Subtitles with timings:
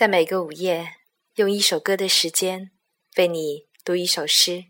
[0.00, 0.96] 在每个午夜，
[1.34, 2.70] 用一首歌的时间
[3.18, 4.64] 为你读一首诗。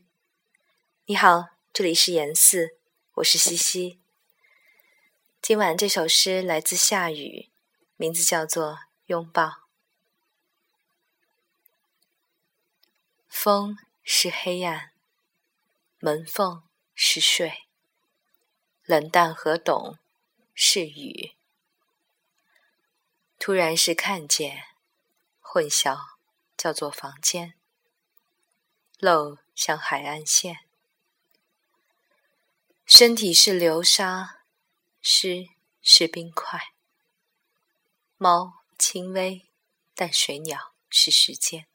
[1.04, 2.80] 你好，这里是严四，
[3.12, 4.00] 我是西西。
[5.40, 7.48] 今晚这首诗来自夏雨，
[7.94, 8.72] 名字叫做
[9.06, 9.44] 《拥抱》。
[13.28, 14.90] 风是黑暗，
[16.00, 17.68] 门缝是睡，
[18.84, 19.96] 冷淡和懂
[20.52, 21.36] 是雨。
[23.38, 24.69] 突然是看见。
[25.52, 26.10] 混淆
[26.56, 27.54] 叫做房间，
[29.00, 30.60] 漏像海岸线，
[32.86, 34.44] 身体是流沙，
[35.02, 35.48] 湿
[35.82, 36.72] 是冰块，
[38.16, 39.48] 猫轻微，
[39.96, 41.66] 但水鸟是时间，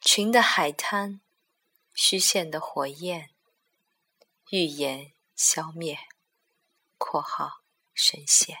[0.00, 1.20] 群的海滩，
[1.92, 3.34] 虚线的火焰，
[4.48, 5.98] 预言消灭
[6.96, 7.60] （括号
[7.92, 8.60] 深陷），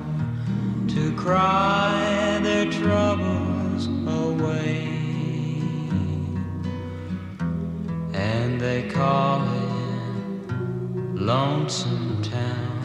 [0.93, 3.51] to cry their troubles.
[4.07, 4.87] away,
[8.13, 10.53] and they call it
[11.13, 12.81] Lonesome Town,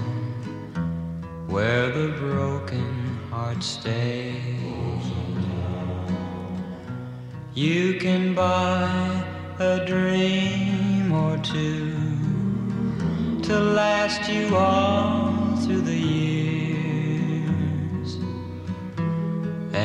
[1.49, 4.57] where the broken heart stays.
[7.55, 9.25] You can buy
[9.59, 11.95] a dream or two
[13.45, 16.66] to last you all through the years,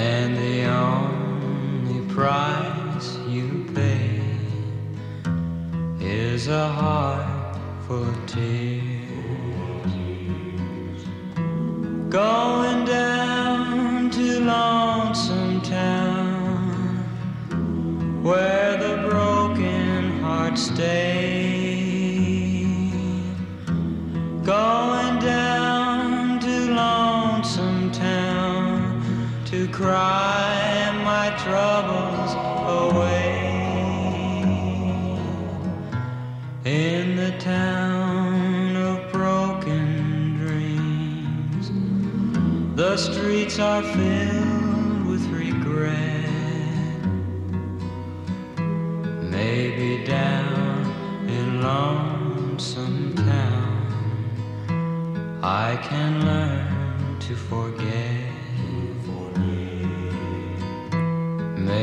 [0.01, 4.19] and the only price you pay
[5.99, 7.55] is a heart
[7.85, 8.71] full of tears.
[12.09, 17.03] Going down to Lonesome Town,
[18.23, 21.50] where the broken hearts stay.
[29.81, 32.31] Cry my troubles
[32.85, 33.33] away
[36.65, 41.71] in the town of broken dreams.
[42.75, 46.29] The streets are filled with regret.
[49.37, 50.85] Maybe down
[51.27, 53.79] in lonesome town,
[55.41, 58.10] I can learn to forget.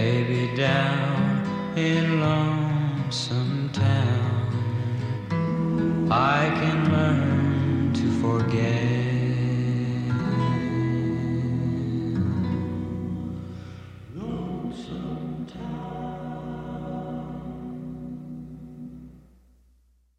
[0.08, 1.42] baby down
[1.76, 4.48] in lonesome town.
[6.10, 8.87] I can learn to forget.